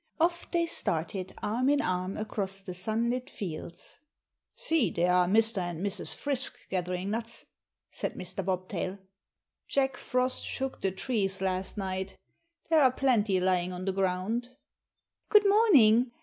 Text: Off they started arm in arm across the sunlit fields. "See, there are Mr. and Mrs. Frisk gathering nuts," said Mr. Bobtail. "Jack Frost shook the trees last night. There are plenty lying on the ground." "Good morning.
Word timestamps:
Off 0.19 0.49
they 0.49 0.65
started 0.65 1.31
arm 1.43 1.69
in 1.69 1.79
arm 1.79 2.17
across 2.17 2.59
the 2.61 2.73
sunlit 2.73 3.29
fields. 3.29 3.99
"See, 4.55 4.89
there 4.89 5.13
are 5.13 5.27
Mr. 5.27 5.59
and 5.61 5.85
Mrs. 5.85 6.15
Frisk 6.15 6.55
gathering 6.71 7.11
nuts," 7.11 7.45
said 7.91 8.15
Mr. 8.15 8.43
Bobtail. 8.43 8.97
"Jack 9.67 9.97
Frost 9.97 10.43
shook 10.43 10.81
the 10.81 10.89
trees 10.89 11.39
last 11.39 11.77
night. 11.77 12.17
There 12.71 12.81
are 12.81 12.91
plenty 12.91 13.39
lying 13.39 13.71
on 13.71 13.85
the 13.85 13.93
ground." 13.93 14.49
"Good 15.29 15.47
morning. 15.47 16.11